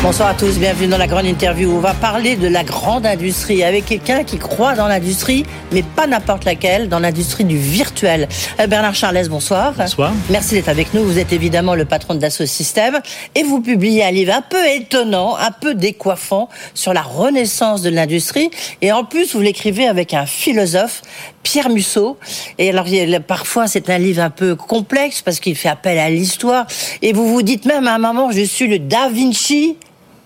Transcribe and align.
Bonsoir 0.00 0.28
à 0.28 0.34
tous, 0.34 0.60
bienvenue 0.60 0.86
dans 0.86 0.96
la 0.96 1.08
grande 1.08 1.26
interview. 1.26 1.72
On 1.72 1.80
va 1.80 1.92
parler 1.92 2.36
de 2.36 2.46
la 2.46 2.62
grande 2.62 3.04
industrie 3.04 3.64
avec 3.64 3.84
quelqu'un 3.84 4.22
qui 4.22 4.38
croit 4.38 4.74
dans 4.74 4.86
l'industrie, 4.86 5.44
mais 5.72 5.82
pas 5.82 6.06
n'importe 6.06 6.44
laquelle, 6.44 6.88
dans 6.88 7.00
l'industrie 7.00 7.44
du 7.44 7.58
virtuel. 7.58 8.28
Euh, 8.60 8.68
Bernard 8.68 8.94
Charles, 8.94 9.28
bonsoir. 9.28 9.74
Bonsoir. 9.76 10.12
Merci 10.30 10.54
d'être 10.54 10.68
avec 10.68 10.94
nous. 10.94 11.02
Vous 11.02 11.18
êtes 11.18 11.32
évidemment 11.32 11.74
le 11.74 11.84
patron 11.84 12.14
de 12.14 12.20
Dassault 12.20 12.46
Systèmes 12.46 13.00
et 13.34 13.42
vous 13.42 13.60
publiez 13.60 14.04
un 14.04 14.12
livre 14.12 14.32
un 14.32 14.40
peu 14.40 14.64
étonnant, 14.68 15.36
un 15.36 15.50
peu 15.50 15.74
décoiffant 15.74 16.48
sur 16.74 16.94
la 16.94 17.02
renaissance 17.02 17.82
de 17.82 17.90
l'industrie. 17.90 18.50
Et 18.80 18.92
en 18.92 19.04
plus, 19.04 19.34
vous 19.34 19.42
l'écrivez 19.42 19.88
avec 19.88 20.14
un 20.14 20.26
philosophe, 20.26 21.02
Pierre 21.42 21.70
Musso. 21.70 22.18
Et 22.58 22.70
alors, 22.70 22.86
parfois, 23.26 23.66
c'est 23.66 23.90
un 23.90 23.98
livre 23.98 24.22
un 24.22 24.30
peu 24.30 24.54
complexe 24.54 25.22
parce 25.22 25.40
qu'il 25.40 25.56
fait 25.56 25.68
appel 25.68 25.98
à 25.98 26.08
l'histoire. 26.08 26.66
Et 27.02 27.12
vous 27.12 27.28
vous 27.28 27.42
dites 27.42 27.64
même 27.64 27.88
à 27.88 27.94
un 27.94 27.98
moment, 27.98 28.30
je 28.30 28.42
suis 28.42 28.68
le 28.68 28.78
Da 28.78 29.08
Vinci 29.08 29.76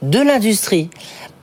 de 0.02 0.18
l'industrie. 0.18 0.90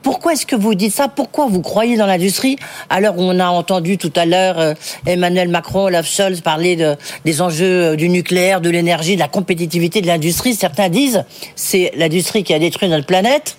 Pourquoi 0.02 0.32
est-ce 0.32 0.46
que 0.46 0.56
vous 0.56 0.74
dites 0.74 0.94
ça? 0.94 1.08
Pourquoi 1.08 1.46
vous 1.46 1.60
croyez 1.60 1.96
dans 1.98 2.06
l'industrie 2.06 2.56
Alors 2.88 3.16
on 3.18 3.38
a 3.38 3.48
entendu 3.48 3.98
tout 3.98 4.12
à 4.16 4.24
l'heure 4.24 4.58
euh, 4.58 4.74
Emmanuel 5.06 5.48
Macron, 5.48 5.84
Olaf 5.84 6.06
Scholz 6.06 6.40
parler 6.40 6.74
de, 6.76 6.96
des 7.26 7.42
enjeux 7.42 7.92
euh, 7.92 7.96
du 7.96 8.08
nucléaire, 8.08 8.62
de 8.62 8.70
l'énergie, 8.70 9.16
de 9.16 9.20
la 9.20 9.28
compétitivité 9.28 10.00
de 10.00 10.06
l'industrie? 10.06 10.54
Certains 10.54 10.88
disent 10.88 11.24
c'est 11.54 11.92
l'industrie 11.96 12.44
qui 12.44 12.54
a 12.54 12.58
détruit 12.58 12.88
notre 12.88 13.06
planète. 13.06 13.58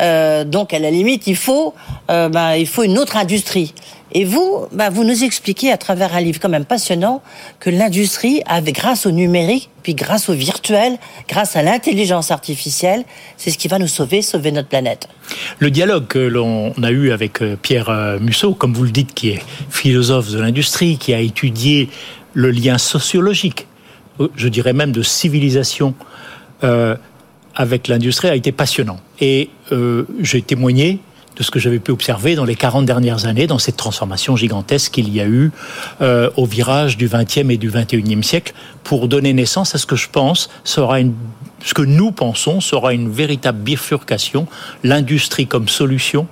Euh, 0.00 0.44
donc 0.44 0.72
à 0.72 0.78
la 0.78 0.90
limite, 0.90 1.26
il 1.26 1.36
faut, 1.36 1.74
euh, 2.10 2.28
ben, 2.28 2.54
il 2.54 2.66
faut 2.66 2.82
une 2.82 2.98
autre 2.98 3.16
industrie. 3.16 3.74
Et 4.12 4.24
vous, 4.24 4.66
ben, 4.72 4.88
vous 4.88 5.04
nous 5.04 5.24
expliquez 5.24 5.70
à 5.70 5.76
travers 5.76 6.14
un 6.14 6.20
livre 6.20 6.40
quand 6.40 6.48
même 6.48 6.64
passionnant 6.64 7.20
que 7.60 7.68
l'industrie, 7.68 8.42
grâce 8.68 9.04
au 9.04 9.10
numérique, 9.10 9.68
puis 9.82 9.94
grâce 9.94 10.30
au 10.30 10.32
virtuel, 10.32 10.96
grâce 11.28 11.56
à 11.56 11.62
l'intelligence 11.62 12.30
artificielle, 12.30 13.04
c'est 13.36 13.50
ce 13.50 13.58
qui 13.58 13.68
va 13.68 13.78
nous 13.78 13.86
sauver, 13.86 14.22
sauver 14.22 14.50
notre 14.50 14.68
planète. 14.68 15.08
Le 15.58 15.70
dialogue 15.70 16.06
que 16.06 16.18
l'on 16.18 16.72
a 16.82 16.90
eu 16.90 17.12
avec 17.12 17.42
euh, 17.42 17.56
Pierre 17.60 18.18
Musso, 18.20 18.54
comme 18.54 18.72
vous 18.72 18.84
le 18.84 18.90
dites, 18.90 19.12
qui 19.12 19.30
est 19.30 19.42
philosophe 19.68 20.30
de 20.30 20.40
l'industrie, 20.40 20.96
qui 20.96 21.12
a 21.12 21.20
étudié 21.20 21.90
le 22.32 22.50
lien 22.50 22.78
sociologique, 22.78 23.66
je 24.36 24.48
dirais 24.48 24.72
même 24.72 24.92
de 24.92 25.02
civilisation, 25.02 25.94
euh, 26.64 26.96
avec 27.58 27.88
l'industrie 27.88 28.28
a 28.28 28.36
été 28.36 28.52
passionnant. 28.52 29.00
Et 29.20 29.50
euh, 29.72 30.04
j'ai 30.20 30.40
témoigné 30.40 31.00
de 31.36 31.42
ce 31.42 31.50
que 31.50 31.58
j'avais 31.58 31.80
pu 31.80 31.90
observer 31.90 32.36
dans 32.36 32.44
les 32.44 32.54
40 32.54 32.86
dernières 32.86 33.26
années, 33.26 33.46
dans 33.46 33.58
cette 33.58 33.76
transformation 33.76 34.36
gigantesque 34.36 34.92
qu'il 34.92 35.12
y 35.12 35.20
a 35.20 35.26
eu 35.26 35.50
euh, 36.00 36.30
au 36.36 36.46
virage 36.46 36.96
du 36.96 37.08
20e 37.08 37.50
et 37.50 37.56
du 37.56 37.70
21e 37.70 38.22
siècle, 38.22 38.54
pour 38.84 39.08
donner 39.08 39.32
naissance 39.32 39.74
à 39.74 39.78
ce 39.78 39.86
que 39.86 39.96
je 39.96 40.08
pense 40.08 40.50
sera 40.62 41.00
une, 41.00 41.14
ce 41.64 41.74
que 41.74 41.82
nous 41.82 42.12
pensons 42.12 42.60
sera 42.60 42.94
une 42.94 43.10
véritable 43.10 43.58
bifurcation, 43.58 44.46
l'industrie 44.84 45.48
comme 45.48 45.68
solution 45.68 46.28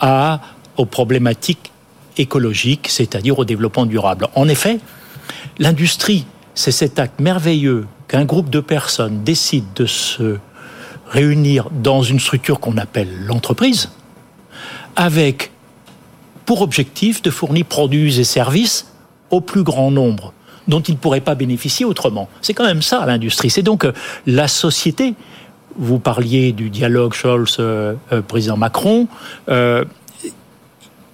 à, 0.00 0.40
aux 0.78 0.86
problématiques 0.86 1.72
écologiques, 2.16 2.88
c'est-à-dire 2.88 3.38
au 3.38 3.44
développement 3.44 3.84
durable. 3.84 4.28
En 4.34 4.48
effet, 4.48 4.80
l'industrie, 5.58 6.24
c'est 6.54 6.72
cet 6.72 6.98
acte 6.98 7.20
merveilleux 7.20 7.86
qu'un 8.08 8.24
groupe 8.24 8.50
de 8.50 8.60
personnes 8.60 9.22
décide 9.22 9.66
de 9.76 9.86
se 9.86 10.38
réunir 11.08 11.68
dans 11.70 12.02
une 12.02 12.18
structure 12.18 12.60
qu'on 12.60 12.76
appelle 12.76 13.08
l'entreprise, 13.26 13.90
avec 14.96 15.52
pour 16.44 16.62
objectif 16.62 17.22
de 17.22 17.30
fournir 17.30 17.66
produits 17.66 18.18
et 18.18 18.24
services 18.24 18.90
au 19.30 19.40
plus 19.40 19.62
grand 19.62 19.90
nombre 19.90 20.32
dont 20.66 20.80
ils 20.80 20.92
ne 20.92 20.98
pourraient 20.98 21.20
pas 21.20 21.34
bénéficier 21.34 21.84
autrement. 21.86 22.28
C'est 22.42 22.54
quand 22.54 22.64
même 22.64 22.82
ça 22.82 23.04
l'industrie. 23.06 23.50
C'est 23.50 23.62
donc 23.62 23.84
euh, 23.84 23.92
la 24.26 24.48
société. 24.48 25.14
Vous 25.76 25.98
parliez 25.98 26.52
du 26.52 26.70
dialogue 26.70 27.14
Scholz-président 27.14 28.54
euh, 28.54 28.56
Macron. 28.56 29.08
Euh, 29.48 29.84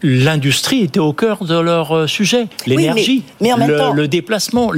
l'industrie 0.03 0.83
était 0.83 1.01
au 1.01 1.13
cœur 1.13 1.45
de 1.45 1.59
leur 1.59 2.09
sujet. 2.09 2.49
L'énergie, 2.67 3.25
le, 3.41 4.07
déplacement, 4.07 4.73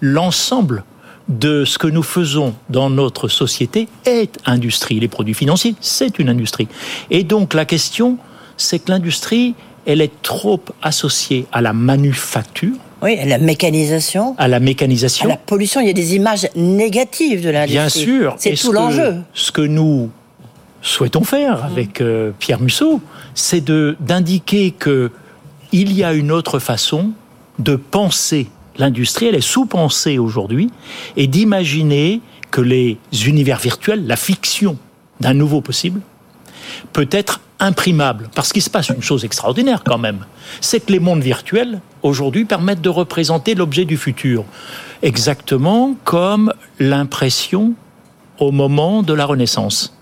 l'ensemble 0.00 0.84
de 1.30 1.64
ce 1.64 1.78
que 1.78 1.86
nous 1.86 2.02
faisons 2.02 2.54
dans 2.68 2.90
notre 2.90 3.28
société 3.28 3.88
est 4.04 4.38
industrie. 4.44 4.98
Les 5.00 5.08
produits 5.08 5.34
financiers, 5.34 5.74
c'est 5.80 6.18
une 6.18 6.28
industrie. 6.28 6.68
Et 7.10 7.22
donc 7.22 7.54
la 7.54 7.64
question, 7.64 8.18
c'est 8.56 8.80
que 8.80 8.90
l'industrie, 8.90 9.54
elle 9.86 10.00
est 10.00 10.22
trop 10.22 10.60
associée 10.82 11.46
à 11.52 11.62
la 11.62 11.72
manufacture. 11.72 12.74
Oui, 13.02 13.18
à 13.18 13.24
la 13.24 13.38
mécanisation. 13.38 14.34
À 14.36 14.48
la 14.48 14.60
mécanisation. 14.60 15.26
À 15.26 15.28
la 15.28 15.36
pollution. 15.36 15.80
Il 15.80 15.86
y 15.86 15.90
a 15.90 15.94
des 15.94 16.16
images 16.16 16.48
négatives 16.56 17.42
de 17.42 17.50
l'industrie. 17.50 17.76
Bien 17.76 17.88
sûr. 17.88 18.34
C'est 18.38 18.54
tout 18.54 18.72
l'enjeu. 18.72 19.16
Ce 19.32 19.52
que 19.52 19.62
nous 19.62 20.10
souhaitons 20.82 21.24
faire 21.24 21.58
mmh. 21.58 21.66
avec 21.66 22.00
euh, 22.00 22.32
Pierre 22.38 22.60
Musso, 22.60 23.00
c'est 23.34 23.64
d'indiquer 23.64 24.72
que 24.72 25.10
il 25.72 25.92
y 25.92 26.02
a 26.02 26.12
une 26.12 26.32
autre 26.32 26.58
façon 26.58 27.12
de 27.60 27.76
penser 27.76 28.48
l'industrie, 28.78 29.26
elle 29.26 29.34
est 29.34 29.40
sous-pensée 29.40 30.18
aujourd'hui, 30.18 30.70
et 31.16 31.26
d'imaginer 31.26 32.20
que 32.50 32.60
les 32.60 32.98
univers 33.26 33.58
virtuels, 33.58 34.06
la 34.06 34.16
fiction 34.16 34.76
d'un 35.20 35.34
nouveau 35.34 35.60
possible, 35.60 36.00
peut 36.92 37.08
être 37.10 37.40
imprimable. 37.58 38.30
Parce 38.34 38.52
qu'il 38.52 38.62
se 38.62 38.70
passe 38.70 38.88
une 38.88 39.02
chose 39.02 39.24
extraordinaire 39.24 39.82
quand 39.84 39.98
même, 39.98 40.24
c'est 40.60 40.80
que 40.80 40.92
les 40.92 41.00
mondes 41.00 41.22
virtuels, 41.22 41.80
aujourd'hui, 42.02 42.44
permettent 42.44 42.80
de 42.80 42.88
représenter 42.88 43.54
l'objet 43.54 43.84
du 43.84 43.96
futur. 43.96 44.44
Exactement 45.02 45.94
comme 46.04 46.52
l'impression 46.78 47.74
au 48.38 48.50
moment 48.50 49.02
de 49.02 49.12
la 49.12 49.26
Renaissance. 49.26 49.94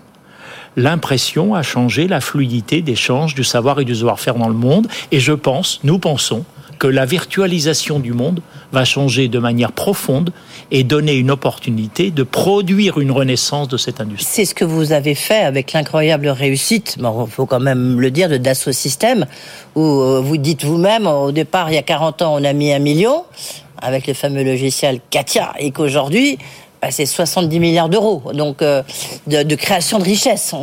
L'impression 0.77 1.55
a 1.55 1.61
changé 1.61 2.07
la 2.07 2.21
fluidité 2.21 2.81
d'échange 2.81 3.35
du 3.35 3.43
savoir 3.43 3.79
et 3.79 3.85
du 3.85 3.95
savoir-faire 3.95 4.35
dans 4.35 4.47
le 4.47 4.53
monde, 4.53 4.87
et 5.11 5.19
je 5.19 5.33
pense, 5.33 5.81
nous 5.83 5.99
pensons, 5.99 6.45
que 6.79 6.87
la 6.87 7.05
virtualisation 7.05 7.99
du 7.99 8.13
monde 8.13 8.41
va 8.71 8.85
changer 8.85 9.27
de 9.27 9.37
manière 9.37 9.73
profonde 9.73 10.31
et 10.71 10.83
donner 10.83 11.13
une 11.13 11.29
opportunité 11.29 12.09
de 12.09 12.23
produire 12.23 12.99
une 12.99 13.11
renaissance 13.11 13.67
de 13.67 13.77
cette 13.77 13.99
industrie. 14.01 14.27
C'est 14.29 14.45
ce 14.45 14.55
que 14.55 14.65
vous 14.65 14.93
avez 14.93 15.13
fait 15.13 15.41
avec 15.41 15.73
l'incroyable 15.73 16.29
réussite, 16.29 16.97
il 16.97 17.31
faut 17.31 17.45
quand 17.45 17.59
même 17.59 17.99
le 17.99 18.11
dire, 18.11 18.29
de 18.29 18.37
Dassault 18.37 18.71
Systèmes, 18.71 19.25
où 19.75 19.81
euh, 19.81 20.21
vous 20.23 20.37
dites 20.37 20.63
vous-même, 20.63 21.05
au 21.05 21.31
départ, 21.31 21.69
il 21.69 21.75
y 21.75 21.77
a 21.77 21.83
40 21.83 22.21
ans, 22.21 22.35
on 22.39 22.43
a 22.43 22.53
mis 22.53 22.73
un 22.73 22.79
million 22.79 23.25
avec 23.81 24.07
le 24.07 24.13
fameux 24.13 24.43
logiciel 24.43 24.99
Katia, 25.09 25.53
et 25.59 25.71
qu'aujourd'hui, 25.71 26.37
bah, 26.81 26.89
c'est 26.91 27.05
70 27.05 27.59
milliards 27.59 27.89
d'euros 27.89 28.21
donc 28.33 28.61
euh, 28.61 28.83
de, 29.27 29.55
création 29.55 29.99
de 29.99 30.03
richesse. 30.03 30.53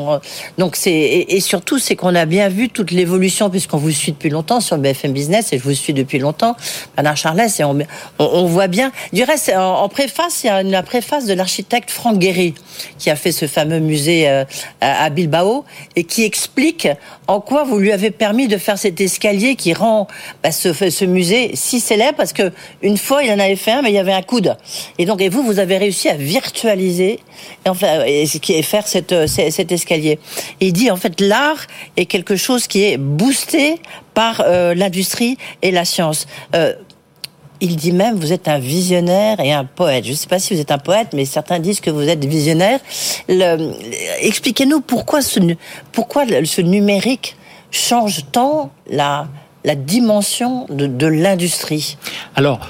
donc 0.59 0.77
c'est 0.77 0.93
et, 0.93 1.41
surtout 1.41 1.79
c'est 1.79 1.97
qu'on 1.97 2.15
a 2.15 2.25
bien 2.25 2.49
vu 2.49 2.69
toute 2.69 2.91
l'évolution 2.91 3.51
puisqu'on 3.51 3.77
vous 3.77 3.91
suit 3.91 4.13
depuis 4.13 4.31
longtemps 4.31 4.61
sur 4.61 4.79
BFM 4.79 5.13
Business 5.13 5.53
et 5.53 5.59
je 5.59 5.63
vous 5.63 5.75
suis 5.75 5.93
depuis 5.93 6.19
longtemps, 6.19 6.57
Bernard 6.97 7.17
Charles 7.17 7.41
et 7.59 7.65
on, 7.65 8.47
voit 8.47 8.69
bien. 8.69 8.93
Du 9.13 9.23
reste, 9.23 9.53
en, 9.55 9.89
préface, 9.89 10.45
il 10.45 10.47
y 10.47 10.51
a 10.51 10.63
la 10.63 10.83
préface 10.83 11.27
de 11.27 11.35
l'architecte 11.35 11.91
Franck 11.91 12.19
Guéry 12.19 12.55
qui 12.99 13.11
a 13.11 13.17
fait 13.17 13.33
ce 13.33 13.47
fameux 13.47 13.81
musée 13.81 14.29
euh, 14.29 14.45
à 14.81 15.11
Bilbao 15.11 15.65
et 15.97 16.05
qui 16.05 16.25
explique 16.25 16.89
en 17.27 17.41
quoi 17.41 17.65
vous 17.65 17.79
lui 17.79 17.93
avez 17.93 18.11
permis 18.11 18.49
de 18.49 18.59
faire 18.59 18.79
cet 18.79 19.01
escalier 19.01 19.57
qui 19.57 19.75
rend 19.75 20.07
bah, 20.43 20.53
ce, 20.53 20.73
ce 20.73 21.05
musée 21.05 21.51
si 21.55 21.81
célèbre 21.81 22.17
parce 22.17 22.33
que 22.33 22.53
une 22.83 22.99
fois 22.99 23.23
il 23.23 23.31
en 23.31 23.39
avait 23.39 23.57
fait 23.57 23.73
un 23.73 23.83
mais 23.83 23.91
il 23.91 23.95
y 23.95 23.99
avait 23.99 24.13
un 24.13 24.23
coude 24.23 24.57
et 24.99 25.05
donc 25.05 25.21
et 25.21 25.29
vous 25.29 25.43
vous 25.43 25.59
avez 25.59 25.79
réussi 25.79 26.06
à 26.09 26.15
virtualiser 26.15 27.21
et, 27.65 27.69
enfin, 27.69 28.05
et 28.05 28.27
faire 28.63 28.87
cette, 28.87 29.13
euh, 29.13 29.27
cet 29.27 29.73
escalier. 29.73 30.19
il 30.61 30.73
dit 30.73 30.91
en 30.91 30.97
fait 30.97 31.21
l'art 31.21 31.67
est 31.97 32.07
quelque 32.07 32.37
chose 32.37 32.67
qui 32.67 32.85
est 32.85 32.97
boosté 32.97 33.77
par 34.15 34.43
euh, 34.45 34.75
l'industrie 34.75 35.37
et 35.63 35.71
la 35.71 35.85
science. 35.85 36.27
Euh, 36.55 36.75
il 37.61 37.77
dit 37.77 37.93
même 37.93 38.17
vous 38.17 38.33
êtes 38.33 38.49
un 38.49 38.59
visionnaire 38.59 39.41
et 39.41 39.53
un 39.53 39.65
poète. 39.65 40.05
Je 40.05 40.11
ne 40.11 40.17
sais 40.17 40.27
pas 40.27 40.39
si 40.39 40.55
vous 40.55 40.61
êtes 40.61 40.71
un 40.71 40.79
poète, 40.79 41.09
mais 41.15 41.25
certains 41.25 41.59
disent 41.59 41.81
que 41.81 41.91
vous 41.91 42.07
êtes 42.07 42.25
visionnaire. 42.25 42.81
Expliquez-nous 44.21 44.83
pourquoi 44.83 45.23
ce, 45.23 45.41
pourquoi 45.93 46.25
ce 46.45 46.61
numérique 46.61 47.37
change 47.71 48.27
tant 48.31 48.71
la, 48.91 49.29
la 49.65 49.75
dimension 49.75 50.67
de, 50.69 50.87
de 50.87 51.07
l'industrie. 51.07 51.97
Alors, 52.35 52.61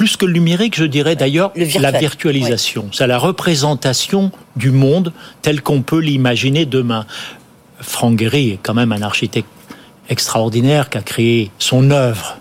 plus 0.00 0.16
que 0.16 0.24
le 0.24 0.32
numérique, 0.32 0.76
je 0.76 0.86
dirais 0.86 1.14
d'ailleurs 1.14 1.52
la 1.54 1.90
virtualisation. 1.90 2.88
C'est 2.90 3.06
la 3.06 3.18
représentation 3.18 4.32
du 4.56 4.70
monde 4.70 5.12
tel 5.42 5.60
qu'on 5.60 5.82
peut 5.82 5.98
l'imaginer 5.98 6.64
demain. 6.64 7.04
Franck 7.80 8.18
Gehry 8.18 8.52
est 8.52 8.58
quand 8.62 8.72
même 8.72 8.92
un 8.92 9.02
architecte 9.02 9.50
extraordinaire 10.08 10.88
qui 10.88 10.96
a 10.96 11.02
créé 11.02 11.50
son 11.58 11.90
œuvre 11.90 12.38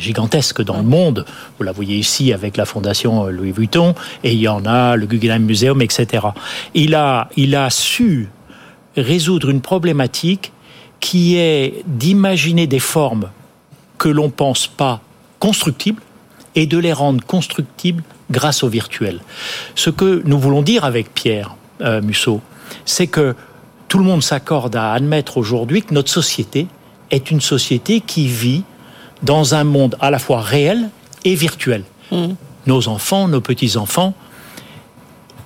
gigantesque 0.00 0.62
dans 0.62 0.78
le 0.78 0.82
monde. 0.82 1.26
Vous 1.58 1.62
la 1.62 1.70
voyez 1.70 1.94
ici 1.96 2.32
avec 2.32 2.56
la 2.56 2.64
fondation 2.64 3.26
Louis 3.26 3.52
Vuitton, 3.52 3.94
et 4.24 4.32
il 4.32 4.40
y 4.40 4.48
en 4.48 4.66
a 4.66 4.96
le 4.96 5.06
Guggenheim 5.06 5.44
Museum, 5.44 5.80
etc. 5.82 6.26
Il 6.74 6.96
a, 6.96 7.28
il 7.36 7.54
a 7.54 7.70
su 7.70 8.30
résoudre 8.96 9.50
une 9.50 9.60
problématique 9.60 10.50
qui 10.98 11.36
est 11.36 11.84
d'imaginer 11.86 12.66
des 12.66 12.80
formes 12.80 13.30
que 13.96 14.08
l'on 14.08 14.28
pense 14.28 14.66
pas 14.66 15.00
constructibles 15.38 16.02
et 16.56 16.66
de 16.66 16.78
les 16.78 16.92
rendre 16.92 17.24
constructibles 17.24 18.02
grâce 18.30 18.64
au 18.64 18.68
virtuel. 18.68 19.20
Ce 19.76 19.90
que 19.90 20.22
nous 20.24 20.40
voulons 20.40 20.62
dire 20.62 20.84
avec 20.84 21.14
Pierre 21.14 21.54
euh, 21.82 22.02
Musso, 22.02 22.40
c'est 22.84 23.06
que 23.06 23.36
tout 23.88 23.98
le 23.98 24.04
monde 24.04 24.22
s'accorde 24.22 24.74
à 24.74 24.92
admettre 24.92 25.36
aujourd'hui 25.36 25.82
que 25.82 25.94
notre 25.94 26.10
société 26.10 26.66
est 27.12 27.30
une 27.30 27.40
société 27.40 28.00
qui 28.00 28.26
vit 28.26 28.64
dans 29.22 29.54
un 29.54 29.64
monde 29.64 29.96
à 30.00 30.10
la 30.10 30.18
fois 30.18 30.40
réel 30.40 30.90
et 31.24 31.34
virtuel. 31.34 31.84
Mmh. 32.10 32.34
Nos 32.66 32.88
enfants, 32.88 33.28
nos 33.28 33.40
petits-enfants 33.40 34.14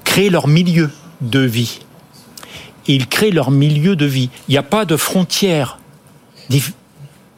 créent 0.05 0.31
leur 0.31 0.49
milieu 0.49 0.91
de 1.21 1.41
vie. 1.41 1.81
Ils 2.87 3.07
créent 3.07 3.31
leur 3.31 3.51
milieu 3.51 3.95
de 3.95 4.07
vie. 4.07 4.31
Il 4.49 4.53
n'y 4.53 4.59
a 4.59 4.63
pas 4.63 4.85
de 4.85 4.97
frontière 4.97 5.79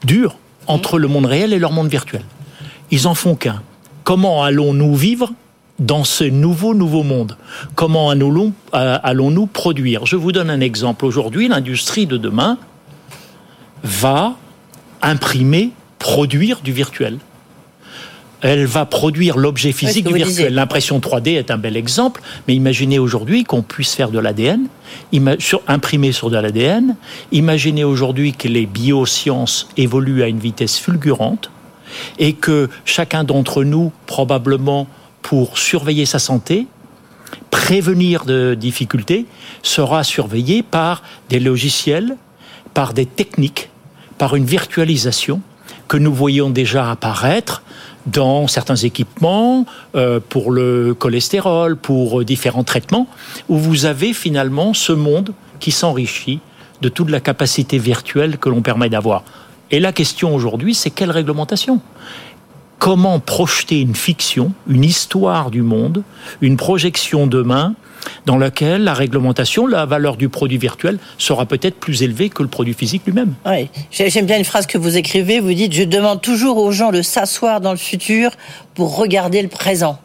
dure 0.05 0.37
entre 0.67 0.99
le 0.99 1.09
monde 1.09 1.27
réel 1.27 1.53
et 1.53 1.59
leur 1.59 1.73
monde 1.73 1.89
virtuel. 1.89 2.23
Ils 2.93 3.09
en 3.09 3.15
font 3.15 3.35
qu'un. 3.35 3.63
Comment 4.05 4.45
allons-nous 4.45 4.95
vivre 4.95 5.33
dans 5.79 6.05
ce 6.05 6.25
nouveau, 6.25 6.75
nouveau 6.75 7.03
monde? 7.03 7.37
Comment 7.75 8.11
allons-nous 8.11 8.53
allons 8.73 9.47
produire? 9.47 10.07
Je 10.07 10.15
vous 10.15 10.31
donne 10.31 10.51
un 10.51 10.61
exemple. 10.61 11.07
Aujourd'hui, 11.07 11.49
l'industrie 11.49 12.07
de 12.07 12.19
demain 12.19 12.59
va 13.83 14.37
imprimer, 15.01 15.71
produire 15.99 16.61
du 16.61 16.73
virtuel. 16.73 17.19
Elle 18.43 18.67
va 18.67 18.85
produire 18.85 19.39
l'objet 19.39 19.73
physique 19.73 20.07
du 20.07 20.15
virtuel. 20.15 20.53
L'impression 20.53 20.99
3D 20.99 21.39
est 21.39 21.51
un 21.51 21.59
bel 21.59 21.77
exemple, 21.77 22.21
mais 22.47 22.55
imaginez 22.55 22.99
aujourd'hui 22.99 23.45
qu'on 23.45 23.63
puisse 23.63 23.95
faire 23.95 24.11
de 24.11 24.19
l'ADN, 24.19 24.67
imprimer 25.69 26.13
sur 26.13 26.29
de 26.29 26.37
l'ADN. 26.37 26.97
Imaginez 27.31 27.85
aujourd'hui 27.85 28.33
que 28.33 28.49
les 28.49 28.67
biosciences 28.67 29.69
évoluent 29.77 30.25
à 30.25 30.29
une 30.29 30.41
vitesse 30.41 30.77
fulgurante 30.77 31.51
et 32.19 32.33
que 32.33 32.69
chacun 32.85 33.25
d'entre 33.25 33.65
nous, 33.65 33.93
probablement 34.07 34.87
pour 35.23 35.59
surveiller 35.59 36.07
sa 36.07 36.19
santé, 36.19 36.67
prévenir 37.51 38.25
de 38.25 38.55
difficultés, 38.55 39.27
sera 39.63 40.05
surveillé 40.05 40.63
par 40.63 41.03
des 41.29 41.41
logiciels, 41.41 42.17
par 42.75 42.93
des 42.93 43.07
techniques, 43.07 43.71
par 44.19 44.37
une 44.37 44.45
virtualisation 44.45 45.41
que 45.89 45.97
nous 45.97 46.13
voyons 46.13 46.51
déjà 46.51 46.91
apparaître 46.91 47.63
dans 48.07 48.49
certains 48.49 48.77
équipements 48.77 49.67
euh, 49.95 50.21
pour 50.27 50.51
le 50.51 50.95
cholestérol, 50.95 51.77
pour 51.77 52.25
différents 52.25 52.65
traitements, 52.65 53.07
où 53.49 53.57
vous 53.57 53.85
avez 53.85 54.13
finalement 54.13 54.75
ce 54.75 54.93
monde 54.93 55.33
qui 55.61 55.71
s'enrichit 55.71 56.41
de 56.81 56.89
toute 56.89 57.11
la 57.11 57.21
capacité 57.21 57.79
virtuelle 57.79 58.39
que 58.39 58.49
l'on 58.49 58.63
permet 58.63 58.89
d'avoir. 58.89 59.23
Et 59.73 59.81
la 59.81 59.93
question 59.93 60.35
aujourd'hui, 60.35 60.75
c'est 60.75 60.91
quelle 60.91 61.11
réglementation? 61.11 61.81
Comment 62.79 63.21
projeter 63.21 63.81
une 63.81 63.95
fiction, 63.95 64.53
une 64.69 64.85
histoire 64.85 65.51
du 65.51 65.63
monde, 65.63 66.03
une 66.43 66.59
projection 66.59 67.27
demain 67.27 67.75
dans 68.27 68.37
laquelle 68.37 68.85
la 68.85 68.95
réglementation, 68.95 69.67
la 69.67 69.87
valeur 69.87 70.17
du 70.17 70.29
produit 70.29 70.59
virtuel 70.59 70.99
sera 71.19 71.47
peut-être 71.47 71.77
plus 71.77 72.03
élevée 72.03 72.29
que 72.29 72.43
le 72.43 72.49
produit 72.49 72.75
physique 72.75 73.03
lui-même. 73.07 73.35
Oui, 73.47 73.69
j'aime 73.91 74.27
bien 74.27 74.39
une 74.39 74.45
phrase 74.45 74.67
que 74.67 74.79
vous 74.79 74.97
écrivez, 74.97 75.41
vous 75.41 75.53
dites, 75.53 75.73
je 75.73 75.83
demande 75.83 76.21
toujours 76.21 76.59
aux 76.59 76.73
gens 76.73 76.93
de 76.93 77.03
s'asseoir 77.03 77.61
dans 77.61 77.73
le 77.73 77.79
futur 77.79 78.31
pour 78.75 78.97
regarder 78.97 79.43
le 79.43 79.49
présent. 79.49 79.99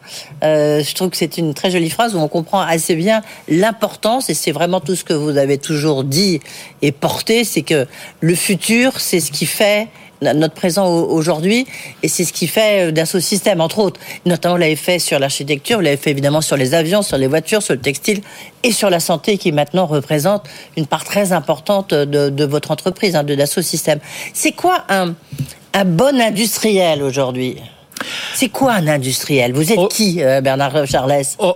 Euh, 0.44 0.82
je 0.82 0.94
trouve 0.94 1.10
que 1.10 1.16
c'est 1.16 1.38
une 1.38 1.54
très 1.54 1.70
jolie 1.70 1.90
phrase 1.90 2.14
où 2.14 2.18
on 2.18 2.28
comprend 2.28 2.60
assez 2.60 2.94
bien 2.94 3.22
l'importance, 3.48 4.30
et 4.30 4.34
c'est 4.34 4.52
vraiment 4.52 4.80
tout 4.80 4.94
ce 4.94 5.04
que 5.04 5.14
vous 5.14 5.36
avez 5.36 5.58
toujours 5.58 6.04
dit 6.04 6.40
et 6.82 6.92
porté, 6.92 7.44
c'est 7.44 7.62
que 7.62 7.86
le 8.20 8.34
futur, 8.34 9.00
c'est 9.00 9.20
ce 9.20 9.30
qui 9.30 9.46
fait 9.46 9.88
notre 10.22 10.54
présent 10.54 10.88
aujourd'hui, 10.88 11.66
et 12.02 12.08
c'est 12.08 12.24
ce 12.24 12.32
qui 12.32 12.46
fait 12.46 12.88
euh, 12.88 12.92
Dassault 12.92 13.20
Systèmes, 13.20 13.60
entre 13.60 13.78
autres. 13.78 14.00
Notamment, 14.26 14.54
vous 14.54 14.60
l'avez 14.60 14.76
fait 14.76 14.98
sur 14.98 15.18
l'architecture, 15.18 15.78
vous 15.78 15.84
l'avez 15.84 15.96
fait 15.96 16.10
évidemment 16.10 16.40
sur 16.40 16.56
les 16.56 16.74
avions, 16.74 17.02
sur 17.02 17.18
les 17.18 17.26
voitures, 17.26 17.62
sur 17.62 17.74
le 17.74 17.80
textile, 17.80 18.20
et 18.62 18.72
sur 18.72 18.90
la 18.90 19.00
santé, 19.00 19.38
qui 19.38 19.52
maintenant 19.52 19.86
représente 19.86 20.44
une 20.76 20.86
part 20.86 21.04
très 21.04 21.32
importante 21.32 21.94
de, 21.94 22.44
votre 22.44 22.70
entreprise, 22.70 23.14
hein, 23.16 23.24
de 23.24 23.34
Dassault 23.34 23.62
Systèmes. 23.62 24.00
C'est 24.34 24.52
quoi 24.52 24.84
un, 24.88 25.14
un 25.74 25.84
bon 25.84 26.20
industriel 26.20 27.02
aujourd'hui? 27.02 27.56
C'est 28.34 28.48
quoi 28.48 28.74
un 28.74 28.86
industriel? 28.86 29.52
Vous 29.52 29.72
êtes 29.72 29.88
qui, 29.90 30.22
euh, 30.22 30.40
Bernard 30.40 30.86
Charles 30.86 31.12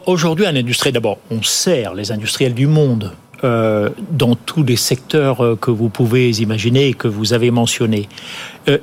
Aujourd'hui, 0.06 0.47
un 0.47 0.56
industriel, 0.56 0.94
d'abord, 0.94 1.19
on 1.31 1.43
sert 1.43 1.94
les 1.94 2.11
industriels 2.11 2.55
du 2.55 2.67
monde 2.67 3.12
euh, 3.44 3.91
dans 4.11 4.35
tous 4.35 4.62
les 4.62 4.77
secteurs 4.77 5.44
euh, 5.44 5.56
que 5.56 5.71
vous 5.71 5.89
pouvez 5.89 6.31
imaginer 6.31 6.89
et 6.89 6.94
que 6.94 7.09
vous 7.09 7.33
avez 7.33 7.50
mentionnés. 7.50 8.09
Euh, 8.69 8.79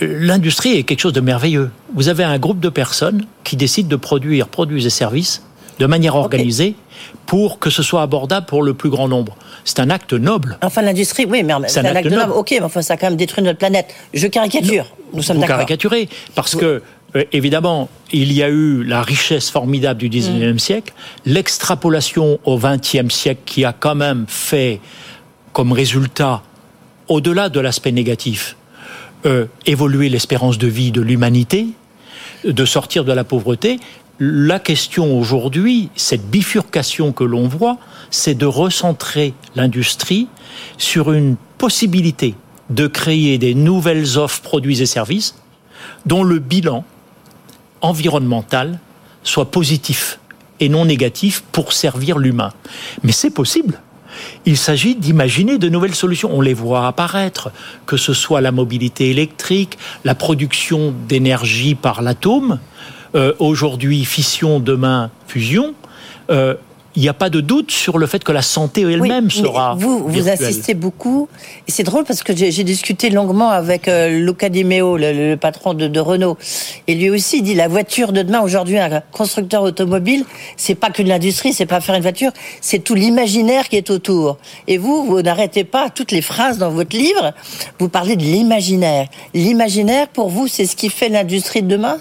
l'industrie 0.00 0.76
est 0.76 0.82
quelque 0.82 1.00
chose 1.00 1.12
de 1.12 1.20
merveilleux. 1.20 1.70
Vous 1.94 2.08
avez 2.08 2.24
un 2.24 2.38
groupe 2.38 2.60
de 2.60 2.68
personnes 2.68 3.24
qui 3.44 3.56
décident 3.56 3.88
de 3.88 3.96
produire 3.96 4.48
produits 4.48 4.84
et 4.86 4.90
services 4.90 5.42
de 5.78 5.86
manière 5.86 6.14
organisée 6.14 6.74
pour 7.26 7.58
que 7.58 7.70
ce 7.70 7.82
soit 7.82 8.02
abordable 8.02 8.46
pour 8.46 8.62
le 8.62 8.74
plus 8.74 8.90
grand 8.90 9.08
nombre. 9.08 9.36
C'est 9.64 9.80
un 9.80 9.90
acte 9.90 10.12
noble. 10.12 10.58
Enfin, 10.62 10.82
l'industrie, 10.82 11.26
oui, 11.28 11.42
mais 11.42 11.54
c'est 11.66 11.80
un, 11.80 11.84
acte, 11.84 12.10
noble. 12.10 12.32
Ok, 12.32 12.50
mais 12.52 12.62
enfin, 12.62 12.82
ça 12.82 12.94
a 12.94 12.96
quand 12.96 13.08
même 13.08 13.16
détruit 13.16 13.42
notre 13.42 13.58
planète. 13.58 13.94
Je 14.14 14.26
caricature. 14.26 14.86
Nous 15.12 15.22
sommes 15.22 15.38
d'accord. 15.38 15.56
caricaturez, 15.56 16.08
parce 16.34 16.54
que 16.54 16.82
euh, 17.16 17.24
évidemment, 17.32 17.88
il 18.12 18.32
y 18.32 18.42
a 18.42 18.48
eu 18.48 18.84
la 18.84 19.02
richesse 19.02 19.50
formidable 19.50 19.98
du 19.98 20.10
19e 20.10 20.54
mm. 20.54 20.58
siècle, 20.58 20.92
l'extrapolation 21.24 22.38
au 22.44 22.58
20e 22.58 23.10
siècle 23.10 23.40
qui 23.46 23.64
a 23.64 23.72
quand 23.72 23.94
même 23.94 24.26
fait 24.28 24.80
comme 25.52 25.72
résultat, 25.72 26.42
au-delà 27.08 27.48
de 27.48 27.60
l'aspect 27.60 27.92
négatif, 27.92 28.56
euh, 29.24 29.46
évoluer 29.64 30.08
l'espérance 30.08 30.58
de 30.58 30.66
vie 30.66 30.92
de 30.92 31.00
l'humanité, 31.00 31.68
de 32.44 32.64
sortir 32.64 33.04
de 33.04 33.12
la 33.12 33.24
pauvreté. 33.24 33.80
La 34.18 34.58
question 34.58 35.18
aujourd'hui, 35.18 35.88
cette 35.96 36.28
bifurcation 36.28 37.12
que 37.12 37.24
l'on 37.24 37.48
voit, 37.48 37.78
c'est 38.10 38.34
de 38.34 38.46
recentrer 38.46 39.32
l'industrie 39.54 40.28
sur 40.76 41.12
une 41.12 41.36
possibilité 41.58 42.34
de 42.68 42.86
créer 42.86 43.38
des 43.38 43.54
nouvelles 43.54 44.18
offres, 44.18 44.42
produits 44.42 44.82
et 44.82 44.86
services 44.86 45.36
dont 46.04 46.22
le 46.22 46.38
bilan 46.38 46.84
environnemental 47.80 48.78
soit 49.22 49.50
positif 49.50 50.18
et 50.60 50.68
non 50.68 50.84
négatif 50.84 51.42
pour 51.52 51.72
servir 51.72 52.18
l'humain. 52.18 52.52
Mais 53.02 53.12
c'est 53.12 53.30
possible. 53.30 53.80
Il 54.46 54.56
s'agit 54.56 54.94
d'imaginer 54.94 55.58
de 55.58 55.68
nouvelles 55.68 55.94
solutions. 55.94 56.30
On 56.32 56.40
les 56.40 56.54
voit 56.54 56.86
apparaître, 56.86 57.50
que 57.84 57.96
ce 57.96 58.14
soit 58.14 58.40
la 58.40 58.52
mobilité 58.52 59.10
électrique, 59.10 59.76
la 60.04 60.14
production 60.14 60.94
d'énergie 61.08 61.74
par 61.74 62.00
l'atome, 62.00 62.58
euh, 63.14 63.34
aujourd'hui 63.38 64.04
fission, 64.04 64.60
demain 64.60 65.10
fusion. 65.26 65.74
Euh, 66.30 66.54
il 66.96 67.02
n'y 67.02 67.08
a 67.08 67.14
pas 67.14 67.28
de 67.28 67.40
doute 67.40 67.70
sur 67.70 67.98
le 67.98 68.06
fait 68.06 68.24
que 68.24 68.32
la 68.32 68.40
santé 68.40 68.80
elle-même 68.80 69.30
sera. 69.30 69.74
Vous, 69.74 70.08
vous 70.08 70.28
insistez 70.30 70.72
beaucoup. 70.72 71.28
Et 71.68 71.70
c'est 71.70 71.82
drôle 71.82 72.04
parce 72.04 72.22
que 72.22 72.34
j'ai 72.34 72.64
discuté 72.64 73.10
longuement 73.10 73.50
avec 73.50 73.86
euh, 73.86 74.08
Luca 74.18 74.48
Di 74.48 74.64
Meo, 74.64 74.96
le, 74.96 75.36
patron 75.36 75.74
de, 75.74 76.00
Renault. 76.00 76.38
Et 76.86 76.94
lui 76.94 77.10
aussi 77.10 77.42
dit 77.42 77.54
la 77.54 77.68
voiture 77.68 78.12
de 78.12 78.22
demain, 78.22 78.40
aujourd'hui, 78.40 78.78
un 78.78 79.02
constructeur 79.12 79.62
automobile, 79.62 80.24
c'est 80.56 80.74
pas 80.74 80.90
que 80.90 81.02
de 81.02 81.08
l'industrie, 81.08 81.52
c'est 81.52 81.66
pas 81.66 81.80
faire 81.80 81.94
une 81.94 82.02
voiture, 82.02 82.32
c'est 82.62 82.78
tout 82.78 82.94
l'imaginaire 82.94 83.68
qui 83.68 83.76
est 83.76 83.90
autour. 83.90 84.38
Et 84.66 84.78
vous, 84.78 85.04
vous 85.04 85.20
n'arrêtez 85.20 85.64
pas 85.64 85.90
toutes 85.90 86.12
les 86.12 86.22
phrases 86.22 86.56
dans 86.56 86.70
votre 86.70 86.96
livre. 86.96 87.34
Vous 87.78 87.90
parlez 87.90 88.16
de 88.16 88.22
l'imaginaire. 88.22 89.08
L'imaginaire, 89.34 90.08
pour 90.08 90.30
vous, 90.30 90.48
c'est 90.48 90.64
ce 90.64 90.76
qui 90.76 90.88
fait 90.88 91.10
l'industrie 91.10 91.62
de 91.62 91.68
demain? 91.68 91.98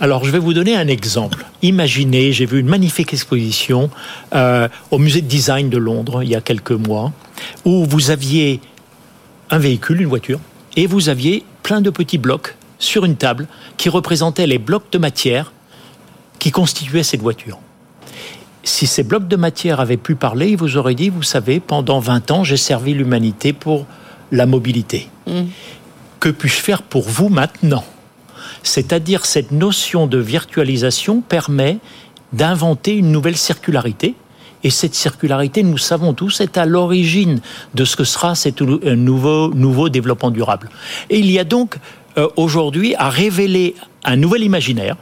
Alors, 0.00 0.24
je 0.24 0.32
vais 0.32 0.40
vous 0.40 0.52
donner 0.52 0.74
un 0.74 0.88
exemple. 0.88 1.46
Imaginez, 1.62 2.32
j'ai 2.32 2.44
vu 2.44 2.58
une 2.58 2.66
magnifique 2.66 3.12
exposition 3.12 3.88
euh, 4.34 4.68
au 4.90 4.98
musée 4.98 5.20
de 5.20 5.28
design 5.28 5.70
de 5.70 5.78
Londres 5.78 6.24
il 6.24 6.30
y 6.30 6.34
a 6.34 6.40
quelques 6.40 6.72
mois, 6.72 7.12
où 7.64 7.84
vous 7.84 8.10
aviez 8.10 8.60
un 9.50 9.58
véhicule, 9.58 10.00
une 10.00 10.08
voiture, 10.08 10.40
et 10.76 10.88
vous 10.88 11.08
aviez 11.08 11.44
plein 11.62 11.80
de 11.80 11.90
petits 11.90 12.18
blocs 12.18 12.56
sur 12.80 13.04
une 13.04 13.14
table 13.14 13.46
qui 13.76 13.88
représentaient 13.88 14.48
les 14.48 14.58
blocs 14.58 14.90
de 14.90 14.98
matière 14.98 15.52
qui 16.40 16.50
constituaient 16.50 17.04
cette 17.04 17.22
voiture. 17.22 17.60
Si 18.64 18.88
ces 18.88 19.04
blocs 19.04 19.28
de 19.28 19.36
matière 19.36 19.78
avaient 19.78 19.96
pu 19.96 20.16
parler, 20.16 20.48
ils 20.48 20.56
vous 20.56 20.76
auraient 20.76 20.96
dit, 20.96 21.10
vous 21.10 21.22
savez, 21.22 21.60
pendant 21.60 22.00
20 22.00 22.30
ans, 22.32 22.42
j'ai 22.42 22.56
servi 22.56 22.94
l'humanité 22.94 23.52
pour 23.52 23.86
la 24.32 24.46
mobilité. 24.46 25.08
Mmh. 25.28 25.42
Que 26.18 26.30
puis-je 26.30 26.54
faire 26.54 26.82
pour 26.82 27.08
vous 27.08 27.28
maintenant? 27.28 27.84
C'est-à-dire 28.62 29.26
cette 29.26 29.50
notion 29.50 30.06
de 30.06 30.18
virtualisation 30.18 31.20
permet 31.20 31.78
d'inventer 32.32 32.94
une 32.96 33.10
nouvelle 33.10 33.36
circularité. 33.36 34.14
Et 34.64 34.70
cette 34.70 34.94
circularité, 34.94 35.62
nous 35.62 35.78
savons 35.78 36.14
tous, 36.14 36.40
est 36.40 36.56
à 36.56 36.66
l'origine 36.66 37.40
de 37.74 37.84
ce 37.84 37.96
que 37.96 38.04
sera 38.04 38.34
cet 38.34 38.60
nouveau, 38.62 39.52
nouveau 39.54 39.88
développement 39.88 40.30
durable. 40.30 40.70
Et 41.10 41.18
il 41.18 41.30
y 41.30 41.38
a 41.38 41.44
donc 41.44 41.78
euh, 42.16 42.28
aujourd'hui 42.36 42.94
à 42.96 43.08
révéler 43.08 43.74
un 44.04 44.16
nouvel 44.16 44.42
imaginaire 44.44 44.96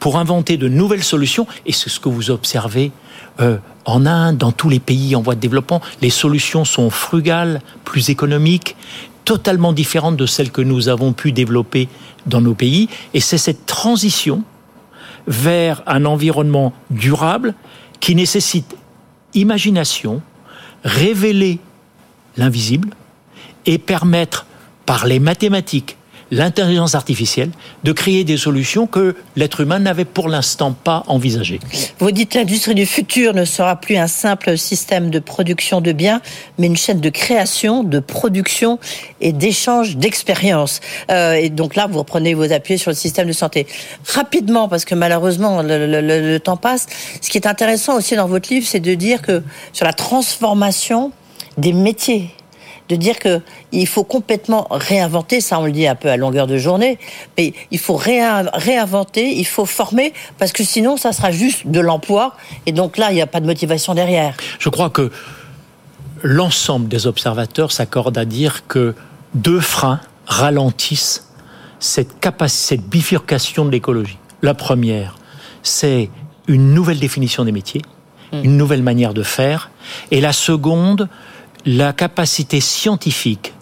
pour 0.00 0.18
inventer 0.18 0.56
de 0.56 0.68
nouvelles 0.68 1.04
solutions. 1.04 1.46
Et 1.66 1.72
c'est 1.72 1.90
ce 1.90 2.00
que 2.00 2.08
vous 2.08 2.30
observez 2.30 2.92
euh, 3.40 3.58
en 3.84 4.06
Inde, 4.06 4.38
dans 4.38 4.52
tous 4.52 4.68
les 4.68 4.80
pays 4.80 5.14
en 5.16 5.22
voie 5.22 5.34
de 5.34 5.40
développement. 5.40 5.80
Les 6.00 6.10
solutions 6.10 6.64
sont 6.64 6.90
frugales, 6.90 7.60
plus 7.84 8.10
économiques, 8.10 8.76
totalement 9.24 9.72
différente 9.72 10.16
de 10.16 10.26
celle 10.26 10.50
que 10.50 10.62
nous 10.62 10.88
avons 10.88 11.12
pu 11.12 11.32
développer 11.32 11.88
dans 12.26 12.40
nos 12.40 12.54
pays. 12.54 12.88
Et 13.14 13.20
c'est 13.20 13.38
cette 13.38 13.66
transition 13.66 14.42
vers 15.26 15.82
un 15.86 16.04
environnement 16.04 16.72
durable 16.90 17.54
qui 18.00 18.14
nécessite 18.14 18.76
imagination, 19.34 20.22
révéler 20.84 21.60
l'invisible 22.36 22.90
et 23.66 23.78
permettre 23.78 24.46
par 24.86 25.06
les 25.06 25.20
mathématiques, 25.20 25.96
l'intelligence 26.32 26.94
artificielle, 26.94 27.50
de 27.84 27.92
créer 27.92 28.24
des 28.24 28.38
solutions 28.38 28.86
que 28.86 29.14
l'être 29.36 29.60
humain 29.60 29.78
n'avait 29.78 30.06
pour 30.06 30.30
l'instant 30.30 30.72
pas 30.72 31.04
envisagées. 31.06 31.60
Vous 31.98 32.10
dites 32.10 32.34
l'industrie 32.34 32.74
du 32.74 32.86
futur 32.86 33.34
ne 33.34 33.44
sera 33.44 33.76
plus 33.76 33.98
un 33.98 34.06
simple 34.06 34.56
système 34.56 35.10
de 35.10 35.18
production 35.18 35.82
de 35.82 35.92
biens, 35.92 36.22
mais 36.58 36.68
une 36.68 36.76
chaîne 36.76 37.00
de 37.00 37.10
création, 37.10 37.84
de 37.84 38.00
production 38.00 38.78
et 39.20 39.32
d'échange 39.32 39.98
d'expériences. 39.98 40.80
Euh, 41.10 41.34
et 41.34 41.50
donc 41.50 41.76
là, 41.76 41.86
vous 41.86 41.98
reprenez 41.98 42.32
vos 42.32 42.50
appuis 42.50 42.78
sur 42.78 42.90
le 42.90 42.96
système 42.96 43.28
de 43.28 43.32
santé. 43.32 43.66
Rapidement, 44.06 44.68
parce 44.68 44.86
que 44.86 44.94
malheureusement, 44.94 45.60
le, 45.62 46.38
temps 46.38 46.56
passe, 46.56 46.86
ce 47.20 47.28
qui 47.28 47.36
est 47.36 47.46
intéressant 47.46 47.98
aussi 47.98 48.16
dans 48.16 48.26
votre 48.26 48.52
livre, 48.52 48.66
c'est 48.66 48.80
de 48.80 48.94
dire 48.94 49.20
que 49.20 49.42
sur 49.74 49.84
la 49.84 49.92
transformation 49.92 51.12
des 51.58 51.74
métiers 51.74 52.30
de 52.88 52.96
dire 52.96 53.18
que 53.18 53.40
il 53.70 53.86
faut 53.86 54.04
complètement 54.04 54.66
réinventer, 54.70 55.40
ça 55.40 55.58
on 55.58 55.66
le 55.66 55.72
dit 55.72 55.86
un 55.86 55.94
peu 55.94 56.10
à 56.10 56.16
longueur 56.16 56.46
de 56.46 56.58
journée, 56.58 56.98
mais 57.38 57.54
il 57.70 57.78
faut 57.78 57.96
réinventer, 57.96 59.34
il 59.36 59.46
faut 59.46 59.66
former, 59.66 60.12
parce 60.38 60.52
que 60.52 60.64
sinon 60.64 60.96
ça 60.96 61.12
sera 61.12 61.30
juste 61.30 61.66
de 61.66 61.80
l'emploi, 61.80 62.36
et 62.66 62.72
donc 62.72 62.98
là 62.98 63.10
il 63.10 63.14
n'y 63.14 63.22
a 63.22 63.26
pas 63.26 63.40
de 63.40 63.46
motivation 63.46 63.94
derrière. 63.94 64.34
Je 64.58 64.68
crois 64.68 64.90
que 64.90 65.10
l'ensemble 66.22 66.88
des 66.88 67.06
observateurs 67.06 67.72
s'accordent 67.72 68.18
à 68.18 68.24
dire 68.24 68.66
que 68.66 68.94
deux 69.34 69.60
freins 69.60 70.00
ralentissent 70.26 71.28
cette 71.78 72.20
capacité, 72.20 72.76
cette 72.76 72.88
bifurcation 72.88 73.64
de 73.64 73.70
l'écologie. 73.70 74.18
La 74.40 74.54
première, 74.54 75.16
c'est 75.62 76.10
une 76.46 76.74
nouvelle 76.74 77.00
définition 77.00 77.44
des 77.44 77.52
métiers, 77.52 77.82
hmm. 78.32 78.44
une 78.44 78.56
nouvelle 78.56 78.82
manière 78.82 79.14
de 79.14 79.22
faire, 79.22 79.70
et 80.10 80.20
la 80.20 80.32
seconde, 80.32 81.08
la 81.64 81.92
capacité 81.92 82.60
scientifique, 82.60 83.54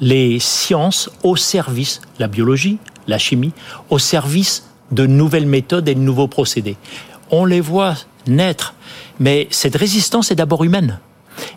les 0.00 0.38
sciences 0.38 1.10
au 1.22 1.36
service, 1.36 2.00
la 2.18 2.28
biologie, 2.28 2.78
la 3.06 3.18
chimie, 3.18 3.52
au 3.90 3.98
service 3.98 4.68
de 4.90 5.06
nouvelles 5.06 5.46
méthodes 5.46 5.88
et 5.88 5.94
de 5.94 6.00
nouveaux 6.00 6.28
procédés. 6.28 6.76
On 7.30 7.44
les 7.44 7.60
voit 7.60 7.94
naître, 8.26 8.74
mais 9.18 9.48
cette 9.50 9.76
résistance 9.76 10.30
est 10.30 10.36
d'abord 10.36 10.64
humaine. 10.64 11.00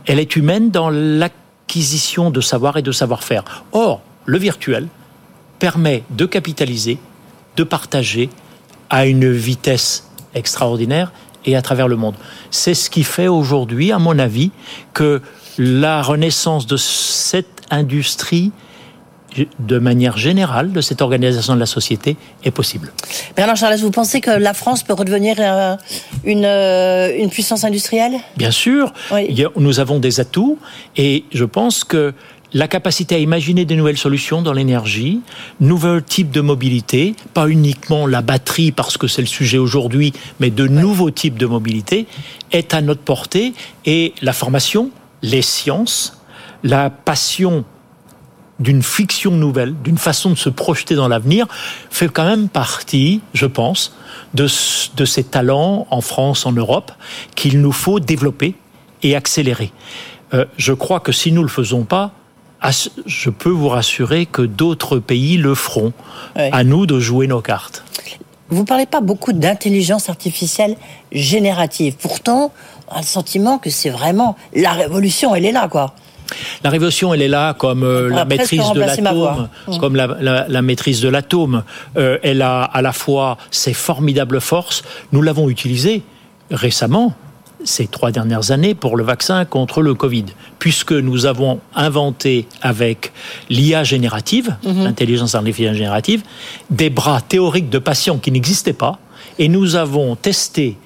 Elle 0.06 0.20
est 0.20 0.36
humaine 0.36 0.72
dans 0.72 0.90
l'acquisition 0.90 2.32
de 2.32 2.42
savoir 2.42 2.78
et 2.78 2.82
de 2.82 2.92
savoir-faire. 2.92 3.44
Or, 3.72 4.02
le 4.26 4.38
virtuel 4.38 4.88
permet 5.60 6.04
de 6.12 6.26
capitaliser, 6.26 7.00
de 7.56 7.64
partager 7.64 8.30
à 8.90 9.06
une 9.06 9.32
vitesse 9.32 10.10
extraordinaire 10.34 11.12
et 11.46 11.56
à 11.56 11.62
travers 11.62 11.88
le 11.88 11.96
monde. 11.96 12.16
C'est 12.52 12.74
ce 12.74 12.90
qui 12.90 13.04
fait 13.04 13.28
aujourd'hui, 13.28 13.92
à 13.92 14.00
mon 14.00 14.20
avis, 14.20 14.52
que 14.94 15.22
la 15.58 16.02
renaissance 16.02 16.68
de 16.68 16.78
cette 16.78 17.62
industrie 17.70 18.52
de 19.60 19.78
manière 19.78 20.18
générale 20.18 20.72
de 20.72 20.82
cette 20.82 21.02
organisation 21.02 21.54
de 21.54 21.60
la 21.60 21.66
société 21.66 22.18
est 22.44 22.52
possible. 22.52 22.92
Bernard 23.36 23.58
Charles, 23.58 23.78
vous 23.78 23.92
pensez 23.92 24.22
que 24.22 24.32
la 24.32 24.54
France 24.54 24.84
peut 24.84 24.94
redevenir 24.94 25.36
euh, 25.40 25.76
une, 26.24 26.46
euh, 26.46 27.16
une 27.16 27.30
puissance 27.30 27.64
industrielle? 27.64 28.16
Bien 28.36 28.52
sûr, 28.52 28.94
nous 29.58 29.80
avons 29.80 30.00
des 30.00 30.20
atouts 30.20 30.58
et 30.96 31.26
je 31.32 31.46
pense 31.46 31.84
que 31.84 32.14
la 32.54 32.68
capacité 32.68 33.16
à 33.16 33.18
imaginer 33.18 33.66
des 33.66 33.76
nouvelles 33.76 33.98
solutions 33.98 34.42
dans 34.42 34.54
l'énergie, 34.54 35.20
nouveaux 35.60 36.00
types 36.00 36.32
de 36.32 36.40
mobilité, 36.40 37.14
pas 37.34 37.50
uniquement 37.50 38.08
la 38.08 38.22
batterie 38.22 38.72
parce 38.72 38.98
que 38.98 39.08
c'est 39.08 39.22
le 39.22 39.28
sujet 39.28 39.58
aujourd'hui, 39.58 40.14
mais 40.40 40.50
de 40.50 40.66
nouveaux 40.66 41.12
types 41.12 41.38
de 41.38 41.46
mobilité, 41.46 42.08
est 42.54 42.74
à 42.74 42.82
notre 42.82 43.02
portée 43.02 43.54
et 43.86 44.14
la 44.22 44.32
formation, 44.32 44.92
les 45.22 45.42
sciences, 45.42 46.22
la 46.64 46.90
passion 46.90 47.66
d'une 48.60 48.82
fiction 48.82 49.32
nouvelle, 49.32 49.76
d'une 49.84 49.98
façon 49.98 50.32
de 50.32 50.36
se 50.36 50.50
projeter 50.50 50.96
dans 50.96 51.08
l'avenir, 51.08 51.46
fait 51.92 52.08
quand 52.08 52.26
même 52.26 52.50
partie, 52.50 53.22
je 53.34 53.46
pense, 53.46 53.96
de, 54.34 54.48
de 54.96 55.06
ces 55.06 55.24
talents 55.24 55.86
en 55.92 56.02
France, 56.02 56.46
en 56.46 56.52
Europe, 56.52 56.92
qu'il 57.36 57.62
nous 57.62 57.72
faut 57.72 58.00
développer 58.00 58.56
et 59.04 59.16
accélérer. 59.16 59.72
Euh, 60.34 60.46
je 60.58 60.74
crois 60.74 61.00
que 61.00 61.12
si 61.12 61.32
nous 61.32 61.42
ne 61.42 61.48
le 61.48 61.52
faisons 61.52 61.84
pas, 61.84 62.12
je 63.06 63.30
peux 63.30 63.50
vous 63.50 63.70
rassurer 63.70 64.26
que 64.26 64.42
d'autres 64.42 64.98
pays 64.98 65.38
le 65.38 65.54
feront. 65.56 65.94
À 66.36 66.64
nous 66.64 66.86
de 66.86 67.00
jouer 67.00 67.28
nos 67.28 67.42
cartes. 67.42 67.84
Vous 68.50 68.64
parlez 68.64 68.86
pas 68.86 69.02
beaucoup 69.02 69.34
d'intelligence 69.34 70.10
artificielle 70.10 70.76
générative. 71.12 71.96
Pourtant, 72.02 72.52
a 72.90 73.00
le 73.00 73.06
sentiment 73.06 73.58
que 73.58 73.70
c'est 73.70 73.90
vraiment 73.90 74.36
la 74.54 74.72
révolution, 74.72 75.36
elle 75.36 75.46
est 75.46 75.52
là, 75.52 75.68
quoi. 75.68 75.94
La 76.64 76.70
révolution, 76.70 77.14
elle 77.14 77.22
est 77.22 77.28
là 77.28 77.54
comme 77.54 77.84
euh, 77.84 78.10
la 78.10 78.26
maîtrise 78.26 78.72
de 78.74 78.80
l'atome, 78.82 79.50
comme 79.80 79.96
la, 79.96 80.62
maîtrise 80.62 81.02
de 81.02 81.10
l'atome. 81.10 81.64
Euh, 81.96 82.18
elle 82.22 82.42
a 82.42 82.64
à 82.64 82.82
la 82.82 82.92
fois 82.92 83.38
ses 83.52 83.74
formidables 83.74 84.42
forces. 84.42 84.84
Nous 85.12 85.22
l'avons 85.22 85.50
utilisée 85.50 86.04
récemment 86.52 87.14
ces 87.64 87.88
trois 87.88 88.12
dernières 88.12 88.52
années 88.52 88.76
pour 88.76 88.98
le 88.98 89.04
vaccin 89.04 89.46
contre 89.46 89.82
le 89.82 89.94
Covid, 89.94 90.26
puisque 90.60 90.92
nous 90.92 91.26
avons 91.26 91.60
inventé 91.76 92.48
avec 92.62 93.12
l'IA 93.50 93.84
générative, 93.84 94.56
mhm. 94.64 94.84
l'intelligence 94.84 95.34
artificielle 95.34 95.76
générative, 95.76 96.24
des 96.70 96.90
bras 96.90 97.22
théoriques 97.22 97.70
de 97.70 97.80
patients 97.80 98.18
qui 98.18 98.32
n'existaient 98.32 98.74
pas, 98.74 99.00
et 99.40 99.50
nous 99.50 99.76
avons 99.76 100.16
testé 100.16 100.78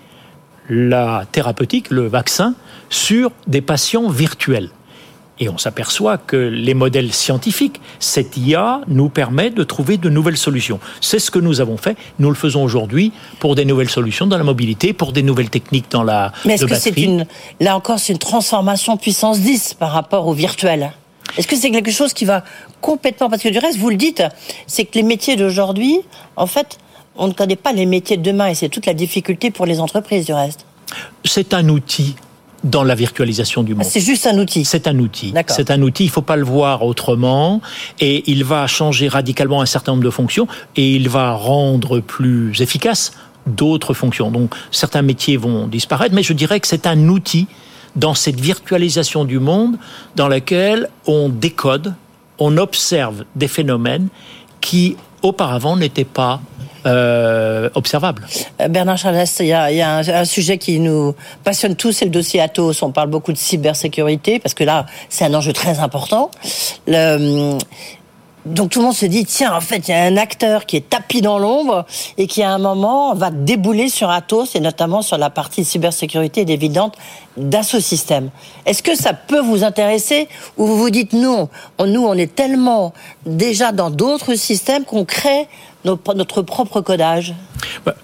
la 0.69 1.25
thérapeutique, 1.31 1.89
le 1.89 2.07
vaccin, 2.07 2.53
sur 2.89 3.31
des 3.47 3.61
patients 3.61 4.09
virtuels. 4.09 4.69
Et 5.39 5.49
on 5.49 5.57
s'aperçoit 5.57 6.19
que 6.19 6.35
les 6.35 6.75
modèles 6.75 7.11
scientifiques, 7.11 7.81
cette 7.99 8.37
IA 8.37 8.81
nous 8.87 9.09
permet 9.09 9.49
de 9.49 9.63
trouver 9.63 9.97
de 9.97 10.07
nouvelles 10.07 10.37
solutions. 10.37 10.79
C'est 11.01 11.17
ce 11.17 11.31
que 11.31 11.39
nous 11.39 11.61
avons 11.61 11.77
fait. 11.77 11.97
Nous 12.19 12.29
le 12.29 12.35
faisons 12.35 12.63
aujourd'hui 12.63 13.11
pour 13.39 13.55
des 13.55 13.65
nouvelles 13.65 13.89
solutions 13.89 14.27
dans 14.27 14.37
la 14.37 14.43
mobilité, 14.43 14.93
pour 14.93 15.13
des 15.13 15.23
nouvelles 15.23 15.49
techniques 15.49 15.89
dans 15.89 16.03
la. 16.03 16.31
Mais 16.45 16.53
est-ce 16.53 16.65
que 16.65 16.75
c'est 16.75 16.95
une, 16.95 17.25
là 17.59 17.75
encore, 17.75 17.97
c'est 17.97 18.13
une 18.13 18.19
transformation 18.19 18.97
puissance 18.97 19.39
10 19.39 19.73
par 19.73 19.91
rapport 19.93 20.27
au 20.27 20.33
virtuel? 20.33 20.91
Est-ce 21.37 21.47
que 21.47 21.55
c'est 21.55 21.71
quelque 21.71 21.91
chose 21.91 22.13
qui 22.13 22.25
va 22.25 22.43
complètement, 22.81 23.29
parce 23.29 23.41
que 23.41 23.49
du 23.49 23.57
reste, 23.57 23.79
vous 23.79 23.89
le 23.89 23.95
dites, 23.95 24.23
c'est 24.67 24.85
que 24.85 24.95
les 24.95 25.03
métiers 25.03 25.37
d'aujourd'hui, 25.37 26.01
en 26.35 26.45
fait, 26.45 26.77
on 27.15 27.27
ne 27.27 27.33
connaît 27.33 27.55
pas 27.55 27.73
les 27.73 27.85
métiers 27.85 28.17
de 28.17 28.23
demain 28.23 28.47
et 28.47 28.55
c'est 28.55 28.69
toute 28.69 28.85
la 28.85 28.93
difficulté 28.93 29.51
pour 29.51 29.65
les 29.65 29.79
entreprises 29.79 30.25
du 30.25 30.33
reste. 30.33 30.65
C'est 31.25 31.53
un 31.53 31.67
outil 31.69 32.15
dans 32.63 32.83
la 32.83 32.95
virtualisation 32.95 33.63
du 33.63 33.73
monde. 33.73 33.85
C'est 33.85 34.01
juste 34.01 34.27
un 34.27 34.37
outil. 34.37 34.65
C'est 34.65 34.87
un 34.87 34.97
outil. 34.99 35.33
C'est 35.47 35.71
un 35.71 35.81
outil. 35.81 36.03
Il 36.03 36.09
faut 36.09 36.21
pas 36.21 36.35
le 36.35 36.43
voir 36.43 36.83
autrement. 36.83 37.61
Et 37.99 38.29
il 38.29 38.43
va 38.43 38.67
changer 38.67 39.07
radicalement 39.07 39.61
un 39.61 39.65
certain 39.65 39.93
nombre 39.93 40.03
de 40.03 40.09
fonctions 40.09 40.47
et 40.75 40.91
il 40.91 41.09
va 41.09 41.33
rendre 41.33 41.99
plus 41.99 42.61
efficace 42.61 43.13
d'autres 43.47 43.93
fonctions. 43.93 44.29
Donc 44.29 44.53
certains 44.69 45.01
métiers 45.01 45.37
vont 45.37 45.67
disparaître, 45.67 46.13
mais 46.13 46.23
je 46.23 46.33
dirais 46.33 46.59
que 46.59 46.67
c'est 46.67 46.85
un 46.85 47.07
outil 47.07 47.47
dans 47.95 48.13
cette 48.13 48.39
virtualisation 48.39 49.25
du 49.25 49.39
monde 49.39 49.77
dans 50.15 50.27
laquelle 50.27 50.89
on 51.07 51.29
décode, 51.29 51.95
on 52.39 52.57
observe 52.57 53.25
des 53.35 53.47
phénomènes 53.47 54.07
qui 54.61 54.95
auparavant 55.21 55.75
n'étaient 55.75 56.05
pas 56.05 56.41
euh, 56.85 57.69
observable. 57.75 58.25
Euh, 58.59 58.67
Bernard 58.67 58.97
Charles, 58.97 59.23
il 59.39 59.45
y 59.45 59.53
a, 59.53 59.97
un, 59.97 60.25
sujet 60.25 60.57
qui 60.57 60.79
nous 60.79 61.13
passionne 61.43 61.75
tous, 61.75 61.91
c'est 61.91 62.05
le 62.05 62.11
dossier 62.11 62.41
Atos. 62.41 62.81
On 62.81 62.91
parle 62.91 63.09
beaucoup 63.09 63.31
de 63.31 63.37
cybersécurité 63.37 64.39
parce 64.39 64.55
que 64.55 64.63
là, 64.63 64.87
c'est 65.07 65.25
un 65.25 65.33
enjeu 65.35 65.53
très 65.53 65.79
important. 65.79 66.31
Donc 68.45 68.71
tout 68.71 68.79
le 68.79 68.85
monde 68.85 68.95
se 68.95 69.05
dit 69.05 69.25
tiens 69.25 69.53
en 69.53 69.61
fait 69.61 69.87
il 69.87 69.91
y 69.91 69.93
a 69.93 70.03
un 70.03 70.17
acteur 70.17 70.65
qui 70.65 70.77
est 70.77 70.89
tapis 70.89 71.21
dans 71.21 71.37
l'ombre 71.37 71.85
et 72.17 72.27
qui 72.27 72.41
à 72.41 72.51
un 72.51 72.57
moment 72.57 73.13
va 73.13 73.29
débouler 73.29 73.87
sur 73.87 74.09
Atos 74.09 74.55
et 74.55 74.59
notamment 74.59 75.01
sur 75.01 75.17
la 75.17 75.29
partie 75.29 75.63
cybersécurité 75.63 76.41
évidente 76.51 76.95
d'Asso 77.37 77.79
System. 77.79 78.29
Est-ce 78.65 78.83
que 78.83 78.95
ça 78.95 79.13
peut 79.13 79.41
vous 79.41 79.63
intéresser 79.63 80.27
ou 80.57 80.65
vous 80.65 80.77
vous 80.77 80.89
dites 80.89 81.13
non, 81.13 81.49
nous 81.79 82.03
on 82.03 82.13
est 82.15 82.33
tellement 82.33 82.93
déjà 83.25 83.71
dans 83.71 83.89
d'autres 83.89 84.35
systèmes 84.35 84.85
qu'on 84.85 85.05
crée 85.05 85.47
notre 85.85 86.41
propre 86.41 86.81
codage? 86.81 87.33
Bah, 87.85 87.95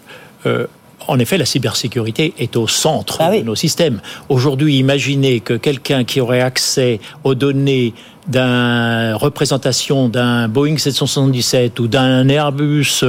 euh, 0.45 0.67
en 1.07 1.19
effet, 1.19 1.37
la 1.37 1.45
cybersécurité 1.45 2.33
est 2.37 2.57
au 2.57 2.67
centre 2.67 3.17
ah 3.21 3.31
de 3.31 3.41
nos 3.41 3.55
systèmes. 3.55 4.01
Aujourd'hui, 4.27 4.77
imaginez 4.77 5.39
que 5.39 5.53
quelqu'un 5.53 6.03
qui 6.03 6.19
aurait 6.19 6.41
accès 6.41 6.99
aux 7.23 7.33
données 7.33 7.93
d'une 8.27 9.13
représentation 9.15 10.09
d'un 10.09 10.47
Boeing 10.47 10.77
777 10.77 11.79
ou 11.79 11.87
d'un 11.87 12.27
Airbus 12.29 13.03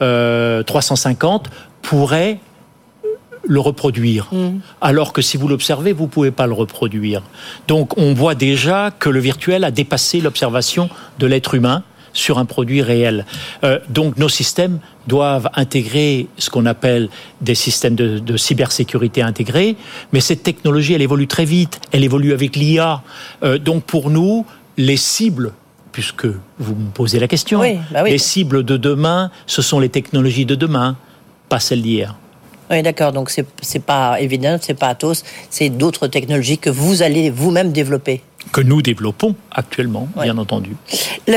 350 0.00 0.02
euh, 0.02 1.50
euh, 1.50 1.54
pourrait 1.82 2.40
le 3.44 3.60
reproduire. 3.60 4.28
Mm. 4.32 4.58
Alors 4.80 5.12
que 5.12 5.22
si 5.22 5.36
vous 5.36 5.48
l'observez, 5.48 5.92
vous 5.92 6.06
pouvez 6.06 6.30
pas 6.30 6.46
le 6.46 6.52
reproduire. 6.52 7.22
Donc 7.66 7.96
on 7.98 8.14
voit 8.14 8.34
déjà 8.34 8.90
que 8.90 9.08
le 9.08 9.20
virtuel 9.20 9.64
a 9.64 9.70
dépassé 9.70 10.20
l'observation 10.20 10.88
de 11.18 11.26
l'être 11.26 11.54
humain 11.54 11.82
sur 12.18 12.38
un 12.38 12.44
produit 12.44 12.82
réel. 12.82 13.24
Euh, 13.64 13.78
donc 13.88 14.16
nos 14.18 14.28
systèmes 14.28 14.80
doivent 15.06 15.48
intégrer 15.54 16.26
ce 16.36 16.50
qu'on 16.50 16.66
appelle 16.66 17.08
des 17.40 17.54
systèmes 17.54 17.94
de, 17.94 18.18
de, 18.18 18.36
cybersécurité 18.36 19.22
intégrés, 19.22 19.76
mais 20.12 20.20
cette 20.20 20.42
technologie, 20.42 20.94
elle 20.94 21.02
évolue 21.02 21.28
très 21.28 21.44
vite, 21.44 21.80
elle 21.92 22.04
évolue 22.04 22.32
avec 22.32 22.56
l'IA. 22.56 23.02
Euh, 23.42 23.58
donc 23.58 23.84
pour 23.84 24.10
nous, 24.10 24.44
les 24.76 24.96
cibles 24.96 25.52
puisque 25.92 26.26
vous 26.58 26.74
me 26.74 26.90
posez 26.90 27.18
la 27.18 27.26
question, 27.26 27.60
oui, 27.60 27.78
bah 27.90 28.02
oui. 28.04 28.10
les 28.10 28.18
cibles 28.18 28.62
de 28.62 28.76
demain, 28.76 29.30
ce 29.46 29.62
sont 29.62 29.80
les 29.80 29.88
technologies 29.88 30.46
de 30.46 30.54
demain, 30.54 30.96
pas 31.48 31.58
celles 31.58 31.82
d'hier. 31.82 32.14
Oui, 32.70 32.82
d'accord. 32.82 33.12
Donc 33.12 33.30
c'est 33.30 33.84
pas 33.84 34.20
évident, 34.20 34.58
c'est 34.60 34.74
pas 34.74 34.88
Atos, 34.88 35.24
c'est 35.50 35.70
d'autres 35.70 36.06
technologies 36.06 36.58
que 36.58 36.70
vous 36.70 37.02
allez 37.02 37.30
vous-même 37.30 37.72
développer 37.72 38.22
que 38.52 38.60
nous 38.60 38.82
développons 38.82 39.34
actuellement, 39.50 40.08
ouais. 40.16 40.24
bien 40.24 40.38
entendu. 40.38 40.76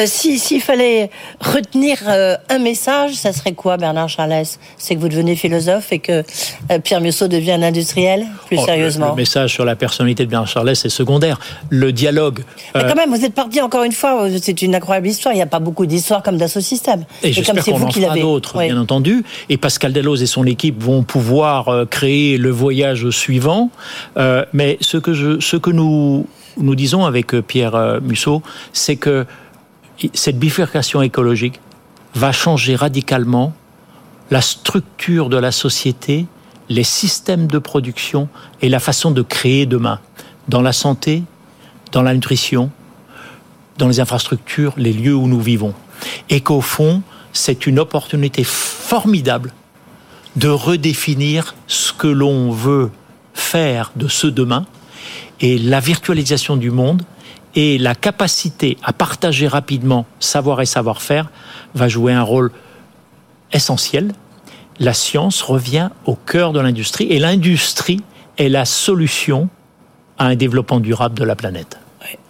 S'il 0.06 0.40
si, 0.40 0.60
fallait 0.60 1.10
retenir 1.40 1.98
euh, 2.08 2.38
un 2.50 2.60
message, 2.60 3.14
ça 3.14 3.34
serait 3.34 3.54
quoi, 3.54 3.78
Bernard 3.78 4.10
Charles 4.10 4.44
C'est 4.78 4.96
que 4.96 5.00
vous 5.00 5.10
devenez 5.10 5.36
philosophe 5.36 5.92
et 5.92 6.00
que 6.00 6.24
euh, 6.72 6.80
Pierre 6.80 7.02
Musso 7.02 7.28
devient 7.28 7.52
un 7.52 7.64
industriel, 7.64 8.26
plus 8.48 8.58
oh, 8.60 8.66
sérieusement? 8.66 9.08
le, 9.08 9.12
le, 9.12 9.18
message 9.18 9.54
sur 9.54 9.66
la 9.66 9.76
personnalité 9.76 10.26
de 10.26 10.30
Bernard 10.30 10.48
Charles 10.48 10.70
est 10.70 10.90
secondaire. 10.90 11.40
Le 11.70 11.92
dialogue... 11.92 12.44
Mais 12.76 12.84
quand 12.84 12.96
même, 12.96 13.10
vous 13.10 13.26
êtes 13.26 13.34
parti 13.34 13.62
encore 13.62 13.84
une 13.84 13.92
fois, 13.92 14.28
c'est 14.42 14.62
une 14.62 14.76
incroyable 14.76 15.08
histoire, 15.08 15.34
il 15.34 15.38
n'y 15.38 15.44
a 15.44 15.48
pas 15.48 15.60
beaucoup 15.60 15.86
d'histoires 15.86 16.24
comme 16.24 16.38
Dassault 16.38 16.62
Systèmes. 16.62 17.06
Et, 17.24 17.30
et 17.30 17.34
j'espère 17.34 17.64
qu'on 17.64 17.82
en 17.82 17.92
fera 17.92 18.16
d'autres, 18.16 18.58
oui. 18.58 18.66
bien 18.68 18.80
entendu. 18.80 19.24
Et 19.50 19.58
Pascal 19.58 19.94
Delos 19.94 20.18
et 20.18 20.26
son 20.26 20.46
équipe 20.46 20.82
vont 20.82 21.04
pouvoir 21.04 21.68
euh, 21.68 21.86
créer 21.86 22.38
le 22.38 22.50
voyage 22.50 23.10
suivant. 23.10 23.70
Euh, 24.18 24.46
mais 24.54 24.78
ce 24.82 24.98
que, 24.98 25.14
je, 25.14 25.40
ce 25.40 25.58
que 25.58 25.70
nous 25.70 26.26
nous 26.58 26.76
disons 26.76 27.06
avec 27.06 27.34
euh, 27.34 27.42
Pierre 27.42 28.00
Musso, 28.02 28.42
c'est 28.74 28.96
que 28.96 29.26
cette 30.14 30.40
bifurcation 30.40 31.02
écologique 31.02 31.60
va 32.16 32.32
changer 32.32 32.76
radicalement 32.76 33.54
la 34.32 34.42
structure 34.42 35.30
de 35.30 35.38
la 35.38 35.52
société, 35.52 36.26
les 36.70 36.84
systèmes 36.84 37.48
de 37.48 37.60
production 37.60 38.30
et 38.62 38.70
la 38.70 38.80
façon 38.80 39.12
de 39.12 39.22
créer 39.22 39.66
demain, 39.66 40.00
dans 40.48 40.62
la 40.62 40.74
santé, 40.74 41.24
dans 41.92 42.02
la 42.02 42.14
nutrition, 42.14 42.72
dans 43.78 43.88
les 43.88 44.00
infrastructures, 44.00 44.74
les 44.78 44.94
lieux 44.94 45.16
où 45.16 45.28
nous 45.28 45.42
vivons. 45.42 45.74
Et 46.30 46.42
qu'au 46.42 46.62
fond, 46.62 47.04
c'est 47.34 47.68
une 47.68 47.80
opportunité 47.80 48.44
formidable 48.44 49.54
de 50.36 50.48
redéfinir 50.48 51.56
ce 51.68 51.92
que 51.92 52.08
l'on 52.08 52.52
veut 52.52 52.90
faire 53.34 53.92
de 53.96 54.08
ce 54.08 54.28
demain, 54.28 54.66
et 55.42 55.58
la 55.58 55.80
virtualisation 55.80 56.56
du 56.56 56.72
monde 56.72 57.02
et 57.56 57.78
la 57.78 57.96
capacité 57.96 58.78
à 58.84 58.94
partager 58.94 59.48
rapidement 59.48 60.06
savoir 60.20 60.62
et 60.62 60.66
savoir-faire 60.66 61.30
va 61.76 61.88
jouer 61.90 62.14
un 62.14 62.24
rôle 62.24 62.52
essentiel. 63.52 64.14
La 64.80 64.94
science 64.94 65.42
revient 65.42 65.90
au 66.06 66.16
cœur 66.16 66.54
de 66.54 66.60
l'industrie 66.60 67.08
et 67.08 67.20
l'industrie 67.20 68.02
est 68.38 68.50
la 68.50 68.66
solution 68.66 69.50
à 70.18 70.26
un 70.28 70.36
développement 70.36 70.80
durable 70.80 71.18
de 71.18 71.26
la 71.26 71.36
planète. 71.36 71.81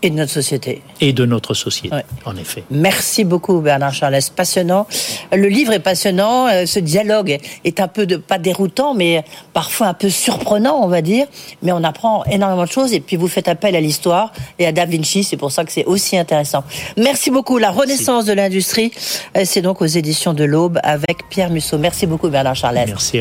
Et 0.02 0.10
de 0.10 0.16
notre 0.16 0.32
société. 0.32 0.82
Et 1.00 1.14
de 1.14 1.26
notre 1.26 1.54
société, 1.54 1.96
ouais. 1.96 2.06
en 2.26 2.36
effet. 2.36 2.64
Merci 2.72 3.24
beaucoup 3.24 3.60
Bernard 3.62 3.94
Charles, 3.94 4.20
passionnant? 4.36 4.88
Le 5.32 5.48
livre 5.48 5.74
est 5.74 5.80
passionnant, 5.80 6.48
euh, 6.48 6.66
ce 6.66 6.80
dialogue 6.80 7.38
est 7.64 7.80
un 7.80 7.88
peu 7.88 8.06
de, 8.06 8.18
pas 8.18 8.38
déroutant, 8.38 8.94
mais 8.94 9.24
parfois 9.54 9.88
un 9.88 9.94
peu 9.94 10.10
surprenant, 10.10 10.84
on 10.84 10.88
va 10.88 11.02
dire. 11.02 11.28
Mais 11.62 11.72
on 11.72 11.84
apprend 11.84 12.24
énormément 12.26 12.64
de 12.64 12.72
choses 12.72 12.94
et 12.94 13.00
puis 13.00 13.16
vous 13.16 13.28
faites 13.28 13.48
appel 13.48 13.76
à 13.76 13.82
l'histoire 13.82 14.32
et 14.60 14.66
à 14.66 14.72
Da 14.72 14.86
Vinci, 14.86 15.24
c'est 15.24 15.38
pour 15.38 15.52
ça 15.52 15.64
que 15.64 15.72
c'est 15.72 15.86
aussi 15.86 16.18
intéressant. 16.18 16.64
Merci 16.98 17.32
beaucoup. 17.32 17.58
La 17.58 17.72
renaissance 17.72 18.26
Merci. 18.26 18.30
de 18.30 18.34
l'industrie, 18.34 18.92
euh, 19.38 19.44
c'est 19.46 19.62
donc 19.62 19.82
aux 19.82 19.86
éditions 19.86 20.34
de 20.34 20.44
l'Aube 20.44 20.80
avec 20.84 21.30
Pierre 21.30 21.50
Musso. 21.50 21.78
Merci 21.78 22.08
beaucoup 22.08 22.30
Bernard 22.30 22.56
Charles. 22.56 22.84
Merci. 22.88 23.20